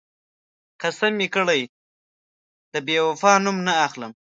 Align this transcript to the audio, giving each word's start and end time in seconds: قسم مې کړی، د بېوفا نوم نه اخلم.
قسم 0.81 1.11
مې 1.19 1.27
کړی، 1.35 1.61
د 2.71 2.75
بېوفا 2.85 3.33
نوم 3.43 3.57
نه 3.67 3.73
اخلم. 3.87 4.11